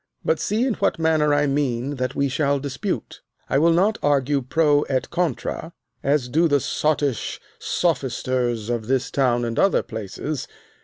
But 0.25 0.39
see 0.39 0.65
in 0.65 0.73
what 0.73 0.97
manner 0.97 1.31
I 1.31 1.45
mean 1.45 1.97
that 1.97 2.15
we 2.15 2.27
shall 2.27 2.57
dispute. 2.59 3.21
I 3.47 3.59
will 3.59 3.71
not 3.71 3.99
argue 4.01 4.41
pro 4.41 4.81
et 4.89 5.11
contra, 5.11 5.73
as 6.01 6.27
do 6.27 6.47
the 6.47 6.59
sottish 6.59 7.39
sophisters 7.59 8.71
of 8.71 8.87
this 8.87 9.11
town 9.11 9.45
and 9.45 9.59
other 9.59 9.83
places. 9.83 10.47